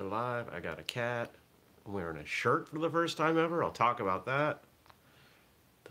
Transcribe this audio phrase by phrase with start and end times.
[0.00, 0.46] We're live.
[0.50, 1.30] I got a cat.
[1.84, 3.62] I'm wearing a shirt for the first time ever.
[3.62, 4.62] I'll talk about that.
[5.84, 5.90] The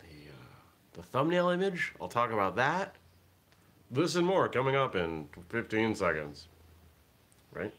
[0.00, 0.58] the, uh,
[0.92, 1.94] the thumbnail image.
[1.98, 2.96] I'll talk about that.
[3.90, 6.48] This and more coming up in 15 seconds.
[7.52, 7.72] Right?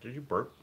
[0.00, 0.56] Did you burp?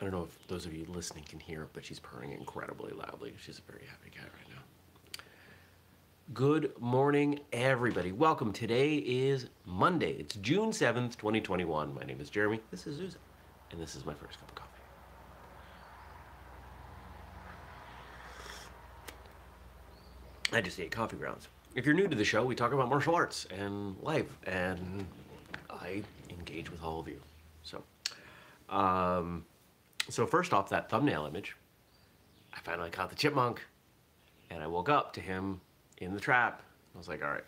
[0.00, 3.34] I don't know if those of you listening can hear but she's purring incredibly loudly.
[3.40, 4.47] She's a very happy cat right now.
[6.34, 8.12] Good morning, everybody.
[8.12, 8.52] Welcome.
[8.52, 10.10] Today is Monday.
[10.18, 11.94] It's June 7th, 2021.
[11.94, 12.60] My name is Jeremy.
[12.70, 13.16] This is Zuza.
[13.70, 14.70] And this is my first cup of coffee.
[20.52, 21.48] I just ate coffee grounds.
[21.74, 25.06] If you're new to the show, we talk about martial arts and life, and
[25.70, 27.22] I engage with all of you.
[27.62, 27.82] So,
[28.68, 29.46] um,
[30.10, 31.56] so first off, that thumbnail image,
[32.52, 33.62] I finally caught the chipmunk,
[34.50, 35.62] and I woke up to him
[36.00, 36.62] in the trap.
[36.94, 37.44] I was like, all right,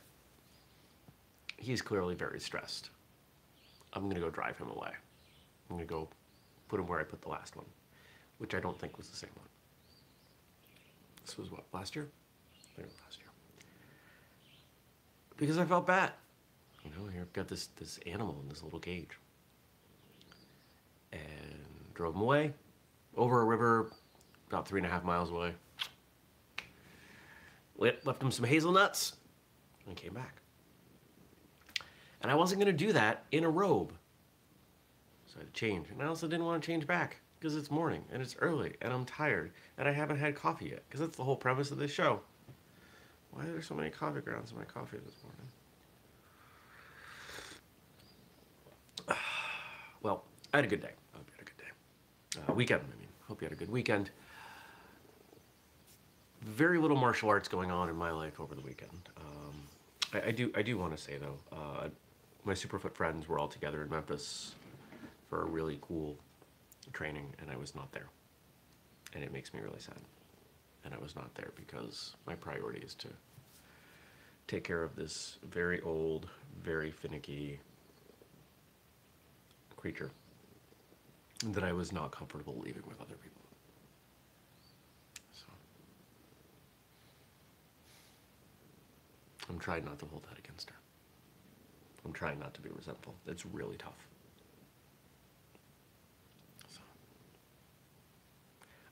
[1.56, 2.90] he's clearly very stressed.
[3.92, 4.90] I'm gonna go drive him away.
[5.68, 6.08] I'm gonna go
[6.68, 7.66] put him where I put the last one,
[8.38, 9.48] which I don't think was the same one.
[11.24, 12.08] This was what, last year?
[12.78, 13.28] Last year.
[15.36, 16.12] Because I felt bad.
[16.84, 19.18] You know, here I've got this, this animal in this little cage.
[21.12, 21.20] And
[21.94, 22.54] drove him away,
[23.16, 23.90] over a river,
[24.48, 25.54] about three and a half miles away.
[27.80, 29.14] Left him some hazelnuts,
[29.86, 30.36] and came back.
[32.20, 33.92] And I wasn't gonna do that in a robe.
[35.26, 35.88] So I had to change.
[35.90, 38.92] And I also didn't want to change back because it's morning and it's early and
[38.92, 41.90] I'm tired and I haven't had coffee yet because that's the whole premise of this
[41.90, 42.20] show.
[43.30, 45.14] Why are there so many coffee grounds in my coffee this
[49.08, 49.18] morning?
[50.02, 50.92] Well, I had a good day.
[51.12, 51.70] I hope you had a good day.
[52.48, 53.08] Uh, weekend, I mean.
[53.28, 54.10] Hope you had a good weekend.
[56.60, 59.08] Very little martial arts going on in my life over the weekend.
[59.16, 59.54] Um,
[60.12, 61.88] I, I do I do want to say though, uh,
[62.44, 64.54] my Superfoot friends were all together in Memphis
[65.30, 66.18] for a really cool
[66.92, 68.08] training, and I was not there,
[69.14, 70.02] and it makes me really sad.
[70.84, 73.08] And I was not there because my priority is to
[74.46, 76.28] take care of this very old,
[76.62, 77.58] very finicky
[79.78, 80.10] creature
[81.42, 83.40] that I was not comfortable leaving with other people.
[85.32, 85.46] So
[89.50, 90.76] I'm trying not to hold that against her.
[92.04, 93.14] I'm trying not to be resentful.
[93.26, 94.06] It's really tough.
[96.68, 96.80] So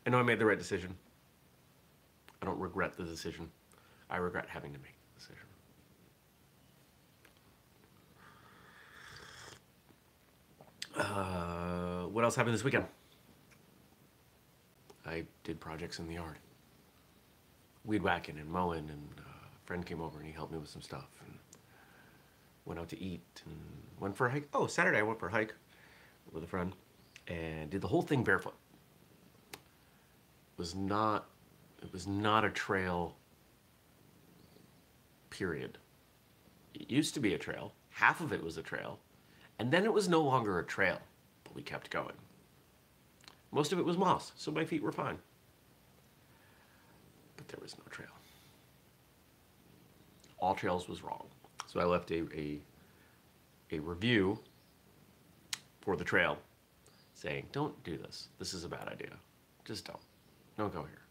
[0.05, 0.97] I know I made the right decision.
[2.43, 3.49] I don't regret the decision.
[4.11, 5.45] I regret having to make the decision.
[10.97, 12.87] Uh, what else happened this weekend?
[15.07, 16.39] I did projects in the yard.
[17.85, 19.38] Weed whacking and mowing, and uh,
[19.69, 21.11] friend came over and he helped me with some stuff.
[21.27, 21.35] And
[22.65, 23.55] went out to eat and
[24.01, 24.49] went for a hike.
[24.55, 25.53] Oh, Saturday I went for a hike
[26.33, 26.73] with a friend
[27.27, 28.55] and did the whole thing barefoot.
[29.53, 29.59] It
[30.57, 31.29] was not,
[31.83, 33.15] it was not a trail.
[35.29, 35.77] Period.
[36.73, 37.75] It used to be a trail.
[37.91, 38.99] Half of it was a trail.
[39.59, 40.99] And then it was no longer a trail,
[41.45, 42.17] but we kept going.
[43.53, 45.19] Most of it was moss, so my feet were fine.
[47.37, 48.18] But there was no trail.
[50.39, 51.27] All trails was wrong.
[51.67, 52.61] So I left a, a,
[53.73, 54.39] a review
[55.81, 56.39] for the trail
[57.15, 58.29] saying, don't do this.
[58.39, 59.11] This is a bad idea.
[59.65, 59.99] Just don't.
[60.57, 61.03] Don't go here.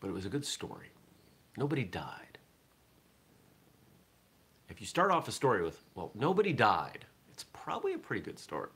[0.00, 0.88] But it was a good story.
[1.56, 2.38] Nobody died.
[4.68, 8.38] If you start off a story with, well, nobody died, it's probably a pretty good
[8.38, 8.70] story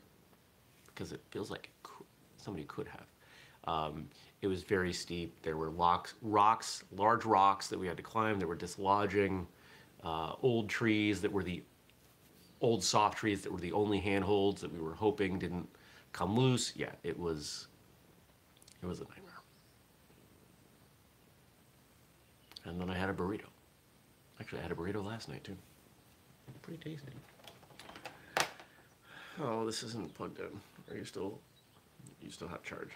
[0.86, 3.06] because it feels like it could, somebody could have.
[3.66, 4.08] Um,
[4.44, 5.40] it was very steep.
[5.42, 8.38] There were locks, rocks, large rocks that we had to climb.
[8.38, 9.46] There were dislodging,
[10.04, 11.62] uh, old trees that were the
[12.60, 15.66] old soft trees that were the only handholds that we were hoping didn't
[16.12, 16.74] come loose.
[16.76, 17.68] Yeah, it was,
[18.82, 19.40] it was a nightmare.
[22.66, 23.48] And then I had a burrito.
[24.38, 25.56] Actually, I had a burrito last night too.
[26.60, 27.12] Pretty tasty.
[29.40, 30.60] Oh, this isn't plugged in.
[30.90, 31.40] Are you still,
[32.20, 32.90] you still have charge?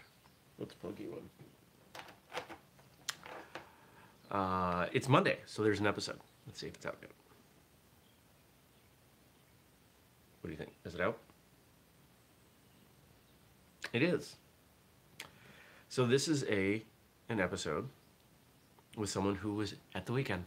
[0.66, 1.30] Plug you in.
[4.30, 6.18] Uh, it's Monday, so there's an episode.
[6.46, 7.10] Let's see if it's out yet.
[10.40, 10.72] What do you think?
[10.84, 11.18] Is it out?
[13.92, 14.36] It is.
[15.88, 16.82] So this is a
[17.28, 17.88] an episode
[18.96, 20.44] with someone who was at the weekend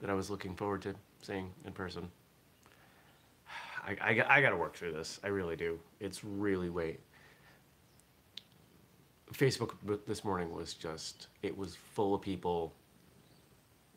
[0.00, 2.10] that I was looking forward to seeing in person.
[3.86, 5.18] I, I, I got to work through this.
[5.24, 5.78] I really do.
[6.00, 6.98] It's really way.
[9.32, 9.72] Facebook
[10.06, 12.72] this morning was just, it was full of people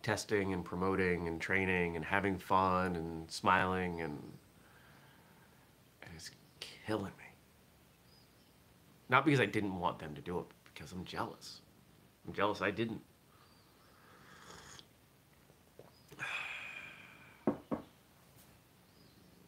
[0.04, 4.20] testing and promoting and training and having fun and smiling and,
[6.04, 6.30] and it's
[6.60, 7.26] killing me.
[9.10, 11.62] Not because I didn't want them to do it, but because I'm jealous.
[12.28, 13.02] I'm jealous I didn't.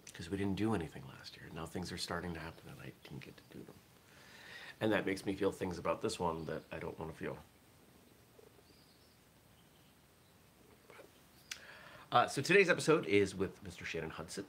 [0.06, 1.45] Because we didn't do anything last year.
[1.54, 3.75] Now things are starting to happen and I didn't get to do them.
[4.79, 7.38] And that makes me feel things about this one that I don't want to feel.
[12.12, 13.83] Uh, so today's episode is with Mr.
[13.83, 14.45] Shannon Hudson,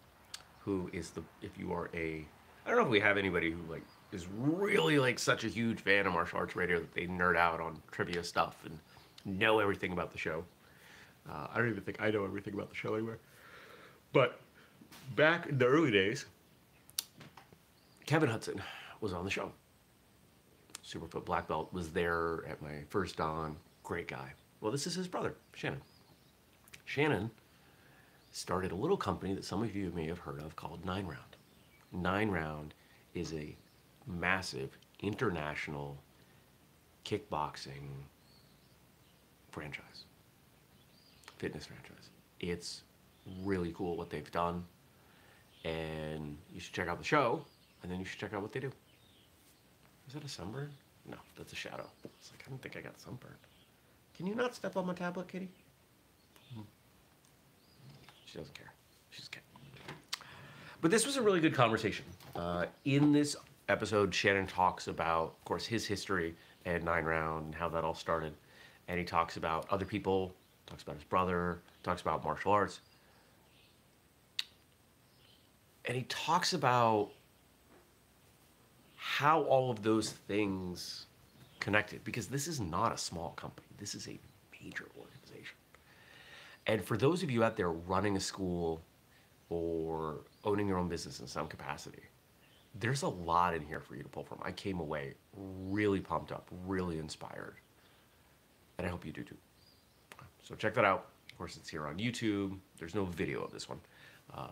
[0.60, 2.24] who is the if you are a
[2.64, 3.82] I don't know if we have anybody who like
[4.12, 7.60] is really like such a huge fan of martial arts radio that they nerd out
[7.60, 8.78] on trivia stuff and
[9.24, 10.44] know everything about the show.
[11.28, 13.18] Uh, I don't even think I know everything about the show anywhere.
[14.12, 14.40] But
[15.16, 16.26] back in the early days,
[18.06, 18.62] Kevin Hudson
[19.00, 19.50] was on the show.
[20.88, 23.56] Superfoot Black Belt was there at my first dan.
[23.82, 24.32] Great guy.
[24.60, 25.82] Well, this is his brother, Shannon.
[26.86, 27.30] Shannon
[28.30, 31.36] started a little company that some of you may have heard of called Nine Round.
[31.92, 32.72] Nine Round
[33.14, 33.54] is a
[34.06, 35.98] massive international
[37.04, 37.90] kickboxing
[39.50, 40.04] franchise,
[41.36, 42.10] fitness franchise.
[42.40, 42.82] It's
[43.42, 44.64] really cool what they've done,
[45.64, 47.44] and you should check out the show,
[47.82, 48.72] and then you should check out what they do.
[50.08, 50.70] Is that a sunburn?
[51.06, 51.86] No, that's a shadow.
[52.04, 53.34] It's like, I don't think I got sunburned.
[54.16, 55.48] Can you not step on my tablet, kitty?
[56.54, 56.62] Hmm.
[58.24, 58.72] She doesn't care.
[59.10, 59.44] She's kidding.
[60.80, 62.06] But this was a really good conversation.
[62.34, 63.36] Uh, in this
[63.68, 66.34] episode, Shannon talks about, of course, his history
[66.64, 68.32] and Nine Round and how that all started.
[68.88, 70.32] And he talks about other people,
[70.66, 72.80] talks about his brother, talks about martial arts.
[75.84, 77.10] And he talks about
[78.98, 81.06] how all of those things
[81.60, 83.66] connected because this is not a small company.
[83.78, 84.18] This is a
[84.60, 85.56] major organization.
[86.66, 88.82] And for those of you out there running a school
[89.50, 92.02] or owning your own business in some capacity,
[92.74, 94.40] there's a lot in here for you to pull from.
[94.42, 97.54] I came away really pumped up, really inspired.
[98.78, 99.36] And I hope you do too.
[100.42, 101.06] So check that out.
[101.30, 102.58] Of course, it's here on YouTube.
[102.78, 103.78] There's no video of this one.
[104.34, 104.48] Uh,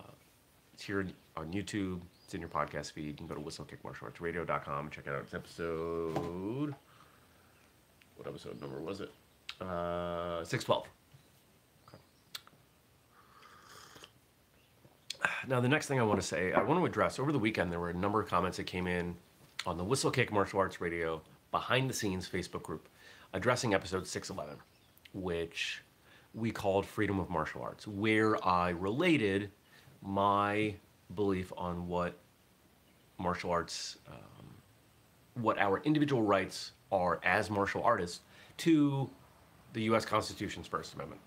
[0.73, 1.05] it's here
[1.37, 2.01] on YouTube.
[2.27, 3.07] It's in your podcast feed.
[3.07, 6.75] You can go to whistlekickmartialartsradio.com and check out its episode.
[8.17, 9.13] What episode number was it?
[9.61, 10.87] Uh, 612.
[15.47, 17.71] Now, the next thing I want to say, I want to address over the weekend,
[17.71, 19.15] there were a number of comments that came in
[19.65, 22.89] on the Whistlekick Martial Arts Radio behind the scenes Facebook group
[23.35, 24.61] addressing episode 611,
[25.13, 25.85] which
[26.35, 29.53] we called Freedom of Martial Arts, where I related
[30.03, 30.75] my
[31.15, 32.19] belief on what
[33.19, 34.47] martial arts, um,
[35.35, 38.21] what our individual rights are as martial artists
[38.59, 39.09] to
[39.73, 41.21] the US Constitution's First Amendment.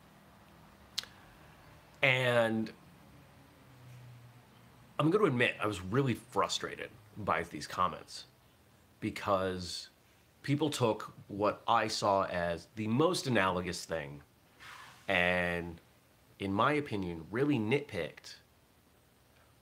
[2.01, 2.71] And
[4.97, 8.25] I'm going to admit, I was really frustrated by these comments
[8.99, 9.89] because
[10.43, 14.21] people took what I saw as the most analogous thing
[15.07, 15.79] and,
[16.39, 18.35] in my opinion, really nitpicked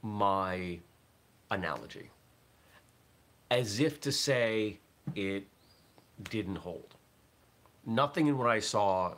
[0.02, 0.80] my
[1.52, 2.10] analogy
[3.50, 4.78] as if to say
[5.16, 5.46] it
[6.30, 6.96] didn't hold.
[7.86, 9.14] Nothing in what I saw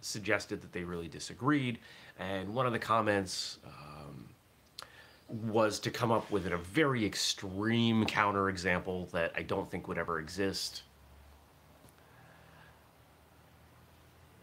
[0.00, 1.78] suggested that they really disagreed,
[2.18, 3.58] and one of the comments.
[3.64, 3.70] Uh,
[5.30, 10.18] was to come up with a very extreme counterexample that I don't think would ever
[10.18, 10.82] exist.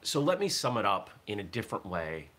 [0.01, 2.29] So let me sum it up in a different way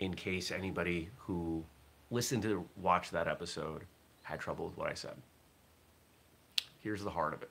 [0.00, 1.62] in case anybody who
[2.10, 3.82] listened to watch that episode
[4.22, 5.14] had trouble with what I said.
[6.80, 7.50] Here's the heart of it.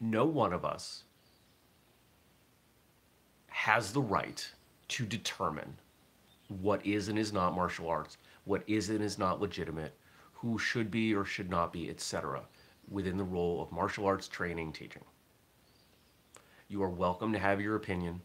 [0.00, 1.04] No one of us
[3.48, 4.48] has the right
[4.88, 5.74] to determine
[6.48, 9.92] what is and is not martial arts what is and is not legitimate,
[10.32, 12.42] who should be or should not be, etc.,
[12.88, 15.02] within the role of martial arts training teaching.
[16.68, 18.22] You are welcome to have your opinion,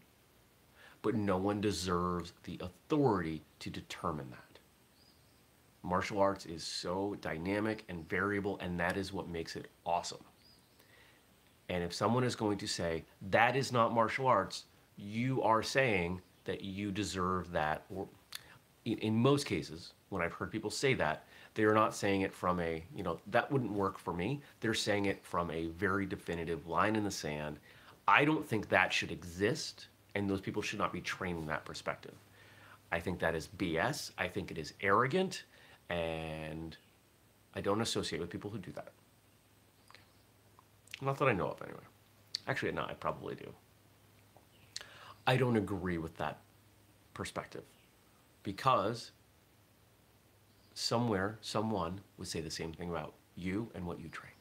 [1.02, 4.51] but no one deserves the authority to determine that.
[5.82, 10.22] Martial arts is so dynamic and variable, and that is what makes it awesome.
[11.68, 14.64] And if someone is going to say, that is not martial arts,
[14.96, 18.06] you are saying that you deserve that, or
[18.84, 21.24] in most cases, when I've heard people say that,
[21.54, 24.40] they're not saying it from a, you know, that wouldn't work for me.
[24.60, 27.58] They're saying it from a very definitive line in the sand.
[28.08, 31.64] I don't think that should exist, and those people should not be trained in that
[31.64, 32.14] perspective.
[32.90, 34.10] I think that is BS.
[34.18, 35.44] I think it is arrogant,
[35.92, 36.74] and
[37.54, 38.92] I don't associate with people who do that.
[41.02, 41.82] Not that I know of, anyway.
[42.48, 43.52] Actually, no, I probably do.
[45.26, 46.38] I don't agree with that
[47.12, 47.64] perspective
[48.42, 49.10] because
[50.72, 54.32] somewhere, someone would say the same thing about you and what you train.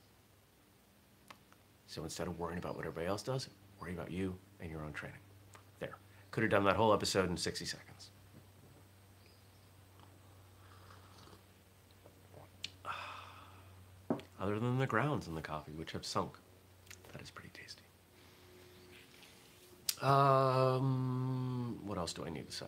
[1.88, 3.50] So instead of worrying about what everybody else does,
[3.82, 5.20] worry about you and your own training.
[5.80, 5.98] There.
[6.32, 8.11] Could have done that whole episode in 60 seconds.
[14.42, 16.32] Other than the grounds in the coffee, which have sunk.
[17.14, 17.84] That is pretty tasty.
[20.02, 22.66] Um, what else do I need to say?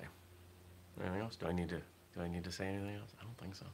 [1.01, 1.35] Anything else?
[1.35, 1.81] Do I need to
[2.13, 3.09] do I need to say anything else?
[3.19, 3.65] I don't think so.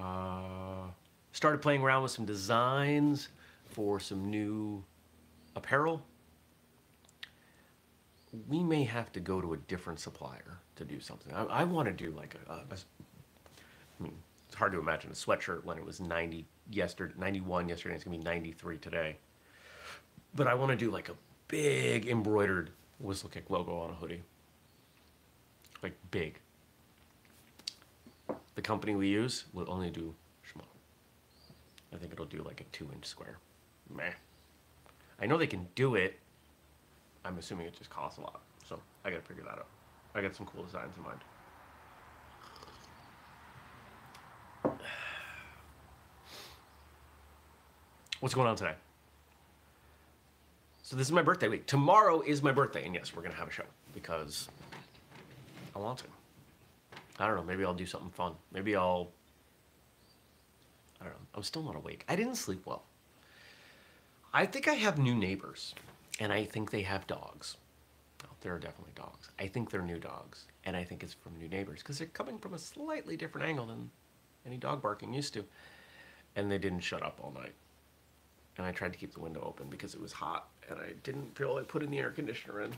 [0.00, 0.88] Uh,
[1.32, 3.28] started playing around with some designs
[3.66, 4.82] for some new
[5.54, 6.02] apparel.
[8.48, 11.34] We may have to go to a different supplier to do something.
[11.34, 12.76] I, I want to do like a, a, a.
[14.00, 14.14] I mean,
[14.48, 17.96] it's hard to imagine a sweatshirt when it was 90 yesterday, 91 yesterday.
[17.96, 19.16] It's gonna be 93 today.
[20.36, 21.16] But I want to do like a
[21.48, 22.70] big embroidered
[23.04, 24.22] Whistlekick logo on a hoodie
[25.82, 26.38] like big.
[28.54, 30.14] The company we use will only do.
[31.92, 33.38] I think it'll do like a two inch square.
[33.92, 34.12] Meh.
[35.20, 36.20] I know they can do it.
[37.24, 38.42] I'm assuming it just costs a lot.
[38.68, 39.66] So I gotta figure that out.
[40.14, 41.18] I got some cool designs in mind.
[48.22, 48.74] What's going on today?
[50.84, 51.66] So this is my birthday week.
[51.66, 53.64] Tomorrow is my birthday, and yes, we're gonna have a show
[53.96, 54.48] because
[55.74, 56.04] I want to.
[57.18, 57.42] I don't know.
[57.42, 58.34] Maybe I'll do something fun.
[58.52, 59.10] Maybe I'll.
[61.00, 61.26] I don't know.
[61.34, 62.04] I'm still not awake.
[62.08, 62.84] I didn't sleep well.
[64.32, 65.74] I think I have new neighbors,
[66.20, 67.56] and I think they have dogs.
[68.22, 69.30] Oh, there are definitely dogs.
[69.40, 72.38] I think they're new dogs, and I think it's from new neighbors because they're coming
[72.38, 73.90] from a slightly different angle than
[74.46, 75.44] any dog barking used to.
[76.36, 77.54] And they didn't shut up all night.
[78.58, 81.36] And I tried to keep the window open because it was hot, and I didn't
[81.36, 82.74] feel like putting the air conditioner in.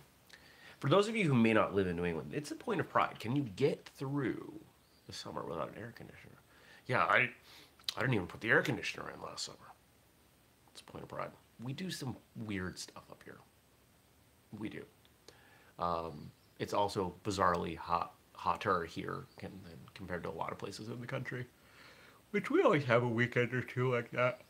[0.78, 2.88] For those of you who may not live in New England, it's a point of
[2.88, 3.18] pride.
[3.18, 4.52] Can you get through
[5.06, 6.36] the summer without an air conditioner?
[6.86, 7.30] Yeah, I,
[7.96, 9.58] I didn't even put the air conditioner in last summer.
[10.70, 11.30] It's a point of pride.
[11.62, 13.38] We do some weird stuff up here.
[14.58, 14.84] We do.
[15.78, 19.50] Um, it's also bizarrely hot, hotter here can,
[19.94, 21.46] compared to a lot of places in the country,
[22.30, 24.40] which we always have a weekend or two like that.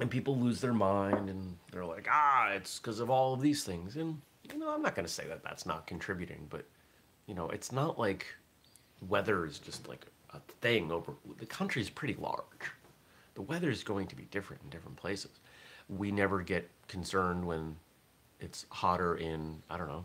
[0.00, 3.64] And people lose their mind and they're like ah it's because of all of these
[3.64, 3.96] things.
[3.96, 4.20] And
[4.52, 6.66] you know i'm not going to say that that's not contributing but
[7.26, 8.26] you know it's not like
[9.08, 12.44] weather is just like a thing over the country is pretty large.
[13.34, 15.40] The weather is going to be different in different places.
[15.88, 17.76] We never get concerned when
[18.40, 20.04] it's hotter in i don't know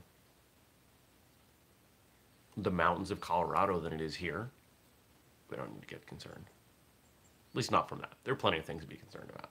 [2.63, 4.49] the mountains of colorado than it is here.
[5.49, 6.45] We don't need to get concerned.
[7.51, 8.13] At least not from that.
[8.23, 9.49] There are plenty of things to be concerned about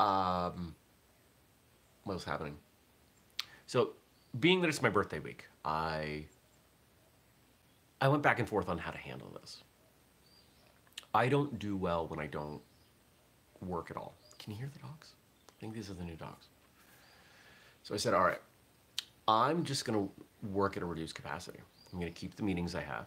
[0.00, 0.74] Um,
[2.04, 2.56] what was happening?
[3.66, 3.90] So,
[4.38, 6.24] being that it's my birthday week, I
[8.00, 9.62] I went back and forth on how to handle this.
[11.14, 12.60] I don't do well when I don't
[13.60, 14.14] work at all.
[14.38, 15.12] Can you hear the dogs?
[15.48, 16.46] I think these are the new dogs.
[17.82, 18.40] So I said, all right,
[19.28, 21.60] I'm just to work at a reduced capacity.
[21.92, 23.06] I'm to keep the meetings I have.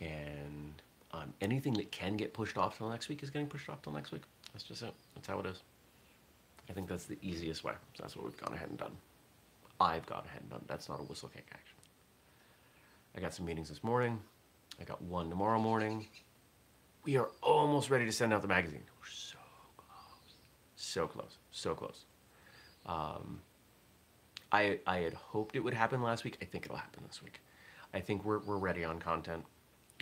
[0.00, 0.39] And
[1.40, 4.12] anything that can get pushed off till next week is getting pushed off till next
[4.12, 4.22] week.
[4.52, 4.94] That's just it.
[5.14, 5.62] That's how it is.
[6.68, 7.72] I think that's the easiest way.
[7.94, 8.96] So that's what we've gone ahead and done.
[9.80, 10.64] I've gone ahead and done.
[10.66, 11.76] That's not a Whistlekick action.
[13.16, 14.20] I got some meetings this morning.
[14.80, 16.06] I got one tomorrow morning.
[17.04, 18.82] We are almost ready to send out the magazine.
[19.00, 19.38] We're so
[19.76, 20.34] close.
[20.76, 21.38] So close.
[21.50, 22.04] So close.
[22.86, 23.40] Um,
[24.52, 26.38] I, I had hoped it would happen last week.
[26.42, 27.40] I think it'll happen this week.
[27.94, 29.44] I think we're, we're ready on content.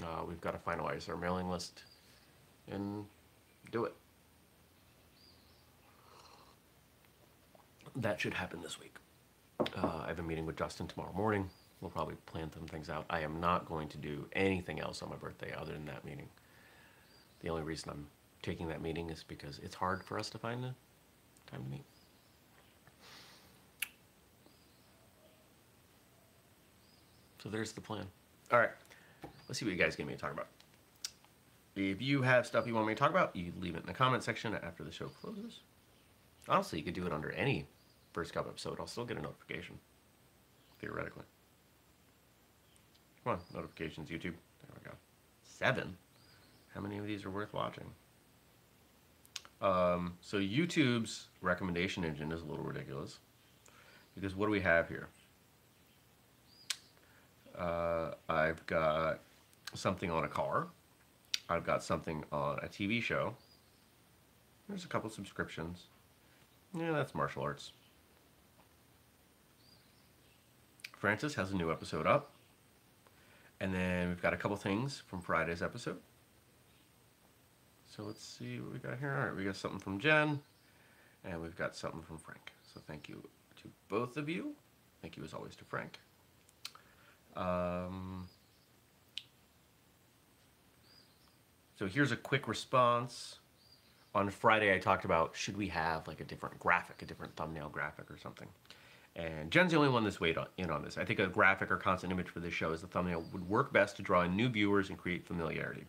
[0.03, 1.83] Uh, we've got to finalize our mailing list
[2.71, 3.05] and
[3.73, 3.95] do it.
[7.97, 8.95] That should happen this week.
[9.61, 11.51] Uh, I have a meeting with Justin tomorrow morning.
[11.81, 13.07] We'll probably plan some things out.
[13.11, 16.29] I am not going to do anything else on my birthday other than that meeting.
[17.41, 18.07] The only reason I'm
[18.43, 20.75] taking that meeting is because it's hard for us to find the
[21.51, 21.85] time to meet.
[27.43, 28.07] So there's the plan.
[28.53, 28.71] All right.
[29.49, 30.49] Let's see what you guys get me to talk about.
[31.75, 33.95] If you have stuff you want me to talk about, you leave it in the
[33.95, 35.61] comment section after the show closes.
[36.49, 37.67] Honestly, you could do it under any
[38.13, 38.79] First Cup episode.
[38.81, 39.79] I'll still get a notification,
[40.81, 41.25] theoretically.
[43.25, 44.35] Come on, notifications, YouTube.
[44.35, 44.93] There we go.
[45.43, 45.97] Seven?
[46.75, 47.91] How many of these are worth watching?
[49.61, 53.19] Um, so YouTube's recommendation engine is a little ridiculous.
[54.15, 55.09] Because what do we have here?
[57.57, 59.21] Uh, I've got
[59.75, 60.69] something on a car.
[61.49, 63.35] I've got something on a TV show.
[64.69, 65.87] There's a couple subscriptions.
[66.77, 67.73] Yeah, that's martial arts.
[70.97, 72.33] Francis has a new episode up.
[73.61, 75.99] And then we've got a couple things from Friday's episode.
[77.87, 79.15] So let's see what we got here.
[79.15, 80.41] All right, we got something from Jen,
[81.25, 82.53] and we've got something from Frank.
[82.73, 83.27] So thank you
[83.63, 84.53] to both of you.
[85.03, 85.99] Thank you as always to Frank.
[87.35, 88.29] Um,
[91.79, 93.39] so here's a quick response.
[94.15, 97.69] On Friday, I talked about should we have like a different graphic, a different thumbnail
[97.69, 98.49] graphic or something.
[99.15, 100.99] And Jen's the only one that's weighed on, in on this.
[100.99, 103.73] I think a graphic or constant image for this show as the thumbnail would work
[103.73, 105.85] best to draw in new viewers and create familiarity.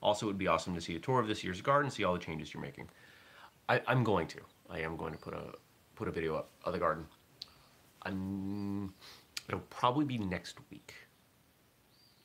[0.00, 2.12] Also, it would be awesome to see a tour of this year's garden, see all
[2.12, 2.88] the changes you're making.
[3.68, 4.40] I, am going to.
[4.70, 5.54] I am going to put a
[5.96, 7.06] put a video up of the garden.
[8.02, 8.94] I'm.
[9.48, 10.94] It'll probably be next week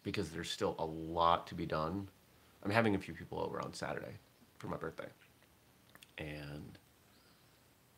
[0.04, 2.10] because there's still a lot to be done.
[2.64, 4.18] I'm having a few people over on Saturday
[4.58, 5.08] for my birthday,
[6.18, 6.78] and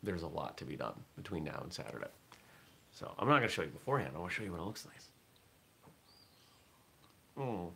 [0.02, 2.10] there's a lot to be done between now and Saturday.
[2.92, 4.12] So I'm not going to show you beforehand.
[4.14, 4.96] I want to show you what it looks like.
[7.38, 7.72] Oh.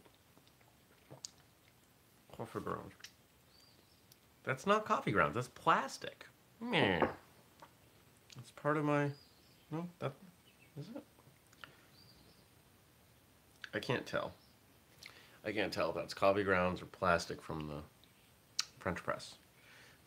[2.36, 2.92] Coffee grounds.
[4.42, 5.34] That's not coffee grounds.
[5.34, 6.26] That's plastic.
[6.60, 7.00] Meh.
[8.36, 9.10] That's part of my...
[9.70, 10.12] No, that...
[10.78, 11.02] Is it?
[13.72, 14.32] I can't tell.
[15.44, 17.82] I can't tell if that's coffee grounds or plastic from the
[18.78, 19.34] French press.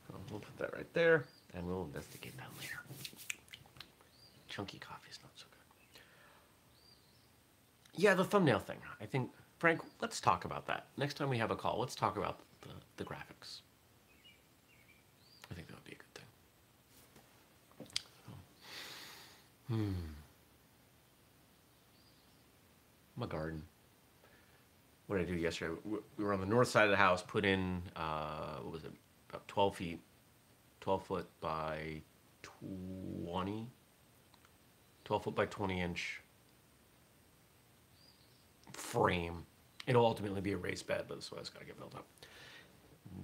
[0.07, 2.79] So we'll put that right there, and we'll investigate that later
[4.57, 6.01] chunky coffee is not so good.
[8.01, 8.77] Yeah, the thumbnail thing.
[8.99, 9.29] I think,
[9.59, 10.87] Frank, let's talk about that.
[10.97, 13.61] Next time we have a call, let's talk about the, the graphics.
[15.51, 16.25] I think that would be a good thing.
[19.67, 19.93] Hmm.
[23.15, 23.61] My garden.
[25.07, 25.73] What did I do yesterday?
[25.83, 28.91] We were on the north side of the house, put in, uh, what was it,
[29.29, 30.01] about 12 feet,
[30.81, 32.01] 12 foot by
[32.43, 33.67] 20
[35.07, 36.21] 12 foot by 20 inch
[38.73, 39.45] frame.
[39.87, 42.05] It'll ultimately be a raised bed, but this is got to get built up.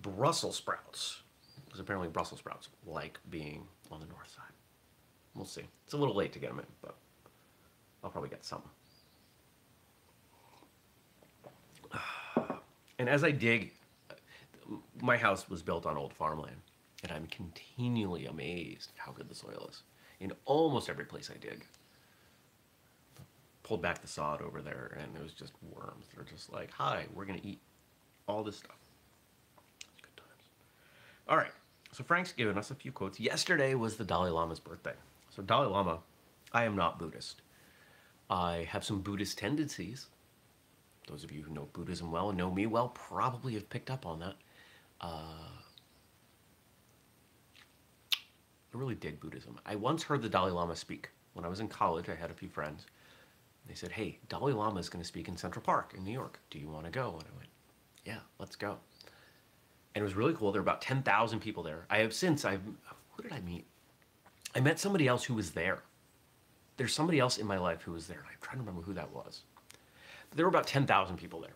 [0.01, 1.23] Brussels sprouts,
[1.65, 4.53] because apparently Brussels sprouts like being on the north side.
[5.35, 5.63] We'll see.
[5.83, 6.95] It's a little late to get them in, but
[8.01, 8.61] I'll probably get some.
[12.99, 13.73] And as I dig,
[15.01, 16.61] my house was built on old farmland,
[17.03, 19.83] and I'm continually amazed how good the soil is
[20.19, 21.65] in almost every place I dig.
[23.63, 26.05] Pulled back the sod over there and it was just worms.
[26.13, 27.59] They're just like, hi, we're gonna eat
[28.27, 28.77] all this stuff.
[30.01, 30.43] Good times.
[31.27, 31.51] All right,
[31.91, 33.19] so Frank's given us a few quotes.
[33.19, 34.93] Yesterday was the Dalai Lama's birthday.
[35.29, 35.99] So Dalai Lama,
[36.51, 37.41] I am not Buddhist.
[38.29, 40.07] I have some Buddhist tendencies.
[41.07, 44.05] Those of you who know Buddhism well and know me well probably have picked up
[44.05, 44.35] on that.
[45.01, 45.49] Uh,
[48.73, 49.59] I really dig Buddhism.
[49.65, 51.09] I once heard the Dalai Lama speak.
[51.33, 52.85] When I was in college, I had a few friends.
[53.67, 56.39] They said, hey, Dalai Lama is going to speak in Central Park in New York.
[56.49, 57.15] Do you want to go?
[57.17, 57.49] And I went,
[58.05, 58.77] yeah, let's go.
[59.95, 60.51] And it was really cool.
[60.51, 61.85] There were about 10,000 people there.
[61.89, 62.61] I have since, I've,
[63.11, 63.65] who did I meet?
[64.55, 65.83] I met somebody else who was there.
[66.77, 68.25] There's somebody else in my life who was there.
[68.27, 69.41] I'm trying to remember who that was.
[70.35, 71.55] There were about 10,000 people there.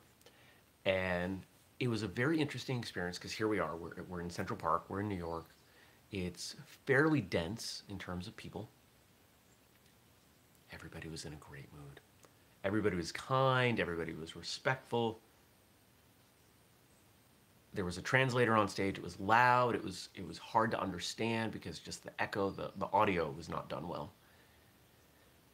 [0.86, 1.42] And
[1.80, 3.76] it was a very interesting experience because here we are.
[3.76, 4.86] We're, we're in Central Park.
[4.90, 5.50] We're in New York.
[6.12, 8.70] It's fairly dense in terms of people.
[10.72, 12.00] Everybody was in a great mood.
[12.64, 15.20] Everybody was kind, everybody was respectful.
[17.74, 18.98] There was a translator on stage.
[18.98, 19.76] It was loud.
[19.76, 23.50] It was it was hard to understand because just the echo, the, the audio was
[23.50, 24.14] not done well.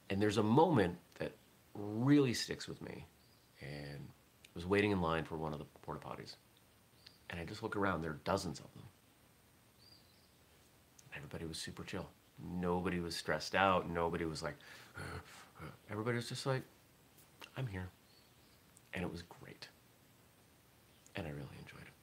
[0.09, 1.33] And there's a moment that
[1.73, 3.05] really sticks with me.
[3.63, 4.07] And
[4.55, 6.35] was waiting in line for one of the porta potties.
[7.29, 8.83] And I just look around, there are dozens of them
[11.15, 12.07] everybody was super chill.
[12.43, 13.89] Nobody was stressed out.
[13.89, 14.55] Nobody was like,
[15.89, 16.63] everybody was just like,
[17.57, 17.89] I'm here.
[18.93, 19.67] And it was great.
[21.15, 21.93] And I really enjoyed it.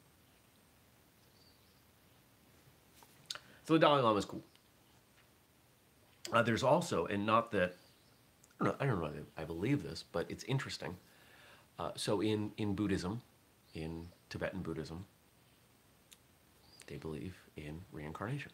[3.67, 4.43] So the Dalai Lama is cool.
[6.33, 7.77] Uh, there's also, and not that,
[8.61, 10.97] I don't know, I don't know I believe this, but it's interesting.
[11.81, 13.23] Uh, so in, in Buddhism,
[13.75, 15.07] in Tibetan Buddhism,
[16.87, 18.51] they believe in reincarnation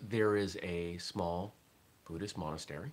[0.00, 1.54] there is a small
[2.04, 2.90] Buddhist monastery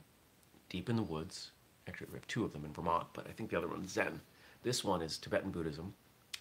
[0.69, 1.51] deep in the woods.
[1.87, 4.19] Actually, we have two of them in Vermont, but I think the other one's Zen.
[4.63, 5.93] This one is Tibetan Buddhism,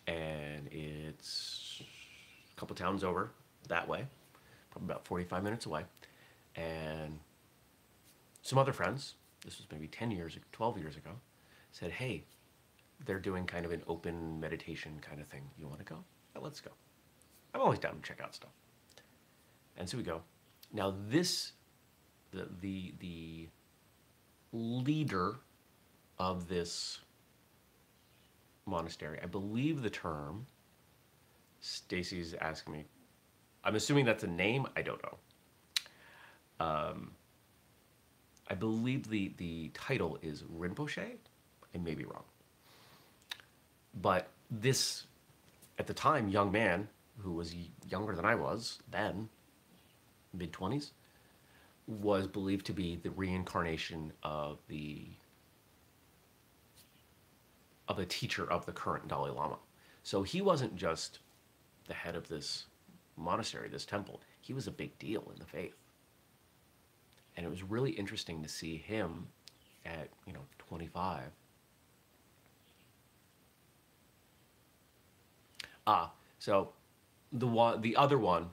[0.07, 1.83] and it's
[2.53, 3.31] a couple towns over
[3.69, 4.05] that way,
[4.71, 5.85] probably about 45 minutes away.
[6.57, 7.19] And
[8.43, 9.15] some other friends,
[9.47, 11.13] this was maybe 10 years, 12 years ago,
[11.71, 12.25] said, hey,
[13.07, 15.43] they're doing kind of an open meditation kind of thing.
[15.59, 15.99] You want to go?
[16.39, 16.73] Let's go.
[17.55, 18.51] I'm always down to check out stuff.
[19.79, 20.21] And so we go.
[20.73, 21.53] Now this,
[22.33, 23.49] the the the
[24.53, 25.37] leader
[26.19, 27.01] of this
[28.67, 30.47] monastery, I believe the term.
[31.61, 32.85] Stacy's asking me.
[33.65, 34.67] I'm assuming that's a name.
[34.77, 36.65] I don't know.
[36.65, 37.13] Um,
[38.49, 41.17] I believe the the title is Rinpoche.
[41.75, 42.25] I may be wrong.
[44.01, 45.07] But this,
[45.79, 47.55] at the time, young man who was
[47.89, 49.29] younger than I was then,
[50.33, 50.91] mid 20s,
[51.87, 55.09] was believed to be the reincarnation of the
[57.89, 59.59] of a teacher of the current Dalai Lama.
[60.03, 61.21] So he wasn't just
[61.87, 62.67] the head of this
[63.17, 64.21] monastery, this temple.
[64.41, 65.77] He was a big deal in the faith.
[67.37, 69.27] And it was really interesting to see him
[69.85, 71.23] at, you know, 25
[75.87, 76.73] Ah, so
[77.33, 78.49] the one, the other one,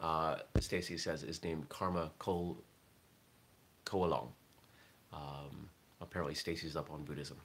[0.00, 2.56] uh, Stacy says, is named Karma Ko
[3.84, 4.28] Koalong.
[5.12, 5.68] Um,
[6.00, 7.36] apparently, Stacy's up on Buddhism.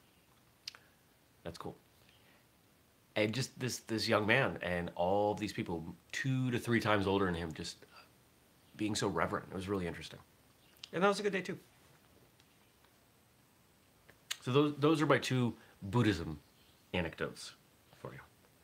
[1.43, 1.75] That's cool.
[3.15, 7.25] And just this this young man and all these people, two to three times older
[7.25, 7.77] than him, just
[8.77, 9.47] being so reverent.
[9.51, 10.19] It was really interesting,
[10.93, 11.57] and that was a good day too.
[14.41, 16.39] So those those are my two Buddhism
[16.93, 17.53] anecdotes
[17.95, 18.19] for you.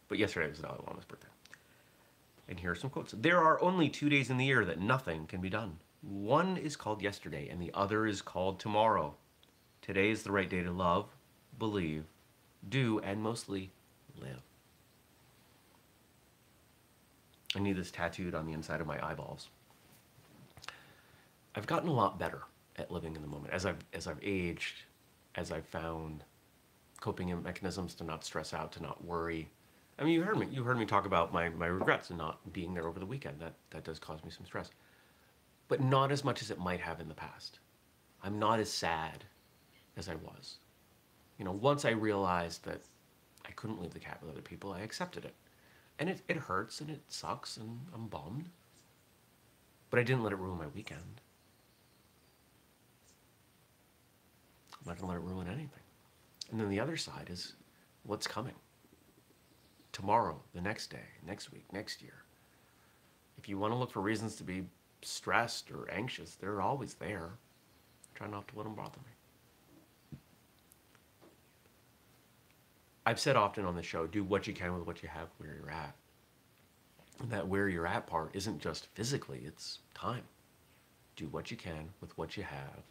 [0.07, 1.27] But yesterday was Dalai Lama's birthday.
[2.47, 3.13] And here are some quotes.
[3.15, 5.77] There are only two days in the year that nothing can be done.
[6.01, 9.15] One is called yesterday, and the other is called tomorrow.
[9.81, 11.09] Today is the right day to love,
[11.57, 12.05] believe,
[12.67, 13.71] do, and mostly
[14.19, 14.41] live.
[17.55, 19.49] I need this tattooed on the inside of my eyeballs.
[21.55, 22.43] I've gotten a lot better
[22.77, 24.83] at living in the moment as I've as I've aged,
[25.35, 26.23] as I've found
[27.01, 29.49] coping mechanisms to not stress out, to not worry,
[29.99, 30.47] I mean, you heard me.
[30.49, 33.39] You heard me talk about my, my regrets and not being there over the weekend.
[33.41, 34.71] That that does cause me some stress,
[35.67, 37.59] but not as much as it might have in the past.
[38.23, 39.25] I'm not as sad
[39.97, 40.57] as I was.
[41.37, 42.81] You know, once I realized that
[43.45, 45.35] I couldn't leave the cat with other people, I accepted it,
[45.99, 48.49] and it it hurts and it sucks and I'm bummed.
[49.89, 51.19] But I didn't let it ruin my weekend.
[54.79, 55.83] I'm not gonna let it ruin anything.
[56.51, 57.53] And then the other side is
[58.03, 58.55] what's coming
[59.91, 62.23] tomorrow, the next day, next week, next year.
[63.37, 64.63] If you want to look for reasons to be
[65.01, 67.31] stressed or anxious, they're always there.
[68.15, 70.17] Try not to let them bother me.
[73.05, 75.55] I've said often on the show do what you can with what you have where
[75.59, 75.95] you're at.
[77.21, 80.23] And that where you're at part isn't just physically, it's time.
[81.15, 82.83] Do what you can with what you have,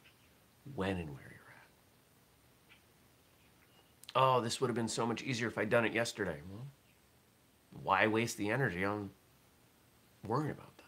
[0.75, 1.38] when and where.
[4.15, 6.39] Oh, this would have been so much easier if I'd done it yesterday.
[6.51, 6.67] Well,
[7.83, 9.11] why waste the energy on
[10.27, 10.85] worrying about that?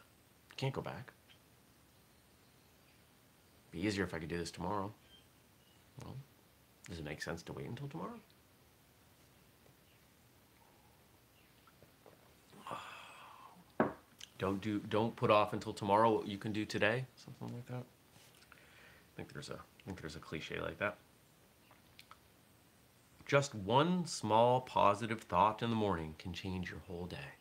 [0.56, 1.12] Can't go back.
[3.70, 4.92] Be easier if I could do this tomorrow.
[6.02, 6.16] Well,
[6.88, 8.18] does it make sense to wait until tomorrow?
[14.38, 17.84] Don't do don't put off until tomorrow what you can do today, something like that.
[18.54, 20.96] I think there's a I think there's a cliche like that.
[23.30, 27.36] Just one small positive thought in the morning can change your whole day.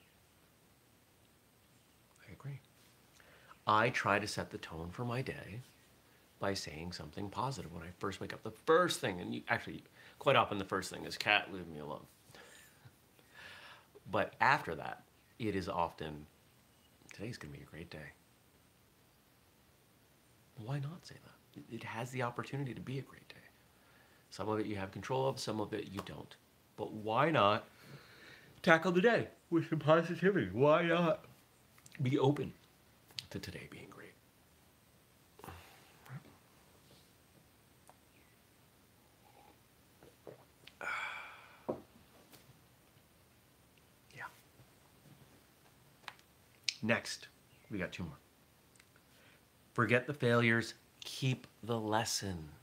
[2.27, 2.59] I agree.
[3.65, 5.61] I try to set the tone for my day
[6.37, 8.43] by saying something positive when I first wake up.
[8.43, 9.81] The first thing, and you, actually,
[10.19, 12.05] quite often the first thing is, cat, leave me alone.
[14.11, 15.01] but after that,
[15.39, 16.27] it is often,
[17.15, 18.13] today's to be a great day.
[20.63, 21.63] Why not say that?
[21.73, 23.48] It has the opportunity to be a great day.
[24.29, 26.35] Some of it you have control of, some of it you don't.
[26.77, 27.65] But why not
[28.61, 30.49] tackle the day with some positivity?
[30.51, 31.25] Why not
[32.01, 32.53] be open
[33.31, 34.13] to today being great?
[44.15, 44.23] Yeah.
[46.81, 47.27] Next,
[47.69, 48.13] we got two more.
[49.73, 52.58] Forget the failures, keep the lessons.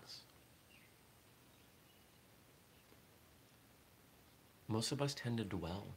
[4.69, 5.95] Most of us tend to dwell.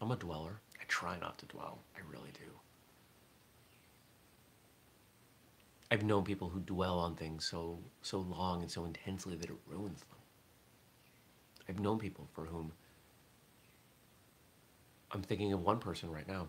[0.00, 0.60] I'm a dweller.
[0.80, 1.80] I try not to dwell.
[1.96, 2.50] I really do.
[5.90, 9.56] I've known people who dwell on things so so long and so intensely that it
[9.66, 10.18] ruins them.
[11.68, 12.72] I've known people for whom
[15.10, 16.48] I'm thinking of one person right now.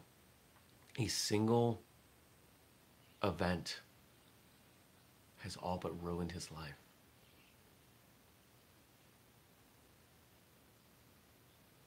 [0.97, 1.81] A single
[3.21, 3.81] event
[5.39, 6.82] has all but ruined his life.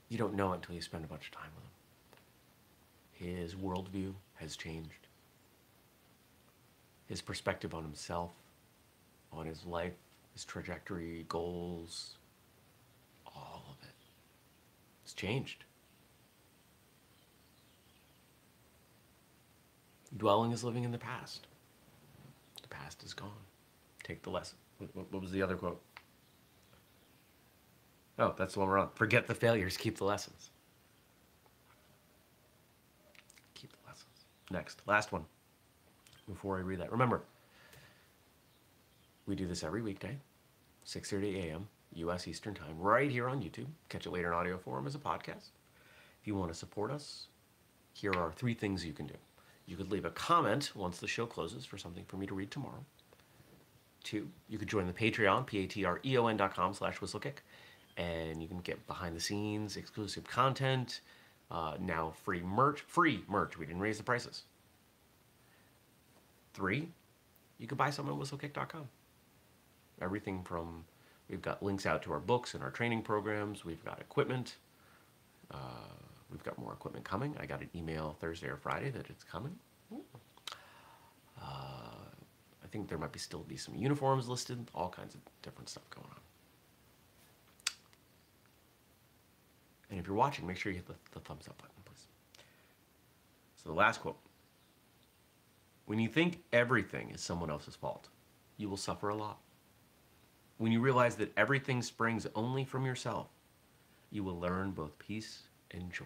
[0.09, 3.39] You don't know until you spend a bunch of time with him.
[3.39, 5.07] His worldview has changed.
[7.07, 8.31] His perspective on himself,
[9.33, 9.95] on his life,
[10.33, 12.17] his trajectory, goals,
[13.27, 13.95] all of it.
[15.05, 15.65] It's changed.
[20.17, 21.47] Dwelling is living in the past.
[22.63, 23.31] The past is gone.
[24.03, 24.57] Take the lesson.
[24.79, 25.81] What, what was the other quote?
[28.19, 28.91] Oh, that's the one we're on.
[28.95, 30.51] Forget the failures, keep the lessons.
[33.55, 34.25] Keep the lessons.
[34.51, 35.25] Next, last one.
[36.27, 37.23] Before I read that, remember,
[39.27, 40.17] we do this every weekday,
[40.87, 41.69] 6:30 a.m.
[41.95, 42.29] U.S.
[42.29, 43.69] Eastern Time, right here on YouTube.
[43.89, 45.51] Catch it later in audio form as a podcast.
[46.21, 47.29] If you want to support us,
[47.95, 49.15] here are three things you can do.
[49.67, 52.51] You could leave a comment once the show closes for something for me to read
[52.51, 52.85] tomorrow.
[54.05, 57.39] Two, you could join the Patreon, p-a-t-r-e-o-n dot com slash whistlekick,
[57.97, 61.01] and you can get behind the scenes, exclusive content,
[61.51, 63.59] uh, now free merch, free merch.
[63.59, 64.43] We didn't raise the prices.
[66.55, 66.89] Three,
[67.59, 68.89] you can buy some at whistlekick.com.
[70.01, 70.85] Everything from,
[71.29, 73.65] we've got links out to our books and our training programs.
[73.65, 74.57] We've got equipment.
[75.51, 75.57] Uh,
[76.31, 77.37] we've got more equipment coming.
[77.39, 79.57] I got an email Thursday or Friday that it's coming.
[81.41, 81.45] Uh,
[82.65, 85.89] I think there might be still be some uniforms listed, all kinds of different stuff
[85.91, 86.26] going on.
[89.91, 92.07] And if you're watching, make sure you hit the, the thumbs up button, please.
[93.57, 94.19] So the last quote.
[95.87, 98.09] When you think everything is someone else's fault,
[98.57, 99.39] you will suffer a lot.
[100.59, 103.29] When you realize that everything springs only from yourself,
[104.11, 106.05] you will learn both peace and joy.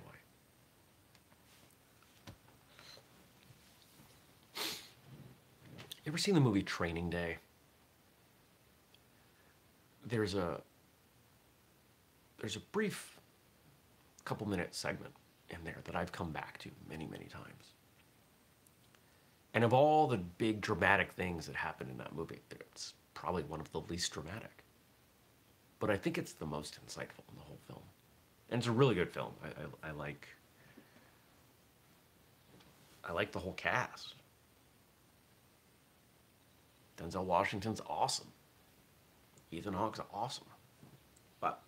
[6.07, 7.39] Ever seen the movie Training Day?
[10.05, 10.61] There's a
[12.39, 13.20] there's a brief
[14.31, 15.13] couple minute segment
[15.49, 17.75] in there that I've come back to many, many times.
[19.55, 23.61] And of all the big dramatic things that happen in that movie, it's probably one
[23.61, 24.63] of the least dramatic.
[25.81, 27.83] But I think it's the most insightful in the whole film.
[28.51, 29.33] And it's a really good film.
[29.43, 30.29] I, I, I like
[33.03, 34.15] I like the whole cast.
[36.97, 38.29] Denzel Washington's awesome.
[39.51, 40.47] Ethan Hawke's awesome.
[41.41, 41.61] But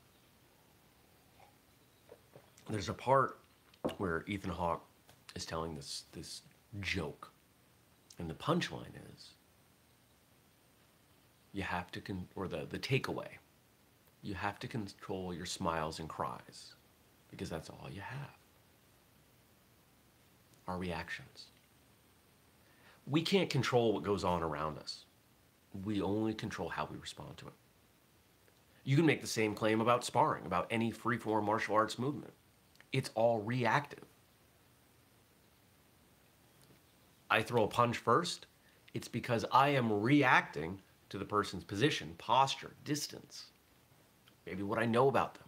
[2.68, 3.38] there's a part
[3.98, 4.84] where Ethan Hawke
[5.34, 6.42] is telling this this
[6.80, 7.30] joke.
[8.18, 9.30] And the punchline is
[11.52, 13.28] you have to con- or the the takeaway
[14.22, 16.74] you have to control your smiles and cries
[17.30, 18.30] because that's all you have.
[20.68, 21.46] Our reactions.
[23.06, 25.04] We can't control what goes on around us.
[25.84, 27.54] We only control how we respond to it.
[28.84, 32.32] You can make the same claim about sparring, about any free-form martial arts movement.
[32.92, 34.04] It's all reactive.
[37.30, 38.46] I throw a punch first,
[38.92, 43.46] it's because I am reacting to the person's position, posture, distance
[44.46, 45.44] maybe what I know about them.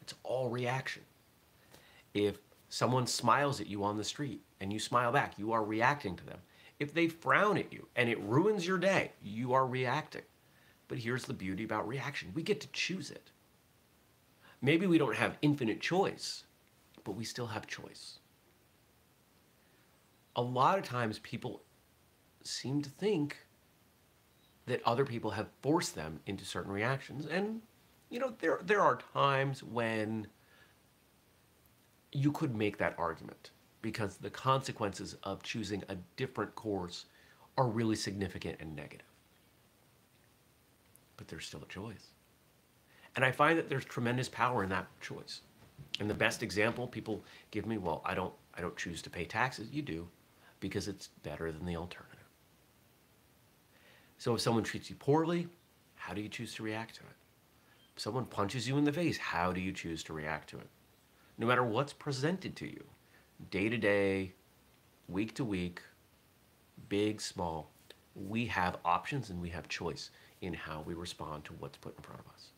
[0.00, 1.02] It's all reaction.
[2.14, 6.16] If someone smiles at you on the street and you smile back, you are reacting
[6.16, 6.38] to them.
[6.78, 10.22] If they frown at you and it ruins your day, you are reacting.
[10.88, 13.30] But here's the beauty about reaction we get to choose it.
[14.62, 16.44] Maybe we don't have infinite choice,
[17.10, 18.20] but we still have choice.
[20.36, 21.60] A lot of times people
[22.44, 23.36] seem to think
[24.66, 27.62] that other people have forced them into certain reactions, and
[28.10, 30.28] you know, there there are times when
[32.12, 33.50] you could make that argument
[33.82, 37.06] because the consequences of choosing a different course
[37.58, 39.10] are really significant and negative.
[41.16, 42.12] But there's still a choice.
[43.16, 45.40] And I find that there's tremendous power in that choice.
[45.98, 49.24] And the best example people give me, well, I don't I don't choose to pay
[49.24, 49.68] taxes.
[49.70, 50.08] You do
[50.60, 52.16] because it's better than the alternative.
[54.18, 55.48] So if someone treats you poorly,
[55.94, 57.16] how do you choose to react to it?
[57.96, 60.68] If someone punches you in the face, how do you choose to react to it?
[61.38, 62.84] No matter what's presented to you,
[63.50, 64.34] day to day,
[65.08, 65.80] week to week,
[66.88, 67.70] big, small,
[68.14, 70.10] we have options and we have choice
[70.42, 72.48] in how we respond to what's put in front of us.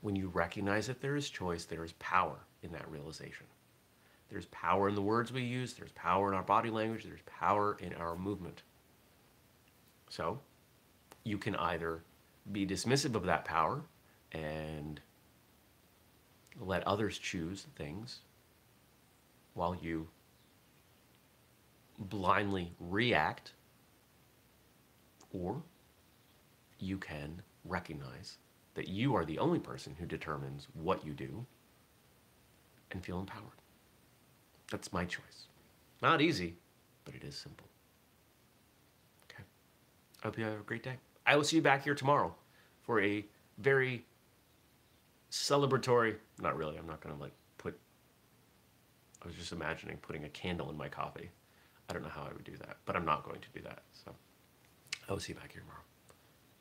[0.00, 3.46] When you recognize that there is choice, there is power in that realization.
[4.30, 7.76] There's power in the words we use, there's power in our body language, there's power
[7.80, 8.62] in our movement.
[10.08, 10.40] So,
[11.24, 12.02] you can either
[12.52, 13.82] be dismissive of that power
[14.32, 15.00] and
[16.58, 18.20] let others choose things
[19.54, 20.08] while you
[21.98, 23.52] blindly react,
[25.32, 25.62] or
[26.78, 28.38] you can recognize
[28.74, 31.44] that you are the only person who determines what you do
[32.90, 33.44] and feel empowered.
[34.70, 35.48] That's my choice.
[36.02, 36.54] Not easy,
[37.04, 37.66] but it is simple.
[39.30, 39.42] Okay.
[40.22, 40.96] I hope you have a great day.
[41.26, 42.34] I will see you back here tomorrow
[42.82, 43.24] for a
[43.58, 44.04] very
[45.30, 47.78] celebratory, not really, I'm not going to like put,
[49.22, 51.30] I was just imagining putting a candle in my coffee.
[51.88, 53.82] I don't know how I would do that, but I'm not going to do that.
[54.04, 54.12] So
[55.08, 55.82] I will see you back here tomorrow.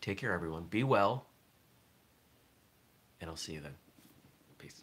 [0.02, 0.63] Take care, everyone.
[0.63, 1.26] Be well.
[3.21, 3.75] And I'll see you then.
[4.58, 4.82] Peace.